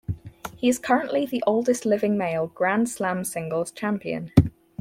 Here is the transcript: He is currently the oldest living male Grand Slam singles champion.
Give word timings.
He 0.57 0.67
is 0.67 0.79
currently 0.79 1.27
the 1.27 1.43
oldest 1.45 1.85
living 1.85 2.17
male 2.17 2.47
Grand 2.47 2.89
Slam 2.89 3.23
singles 3.23 3.69
champion. 3.71 4.31